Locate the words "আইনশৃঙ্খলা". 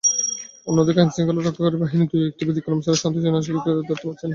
1.01-1.41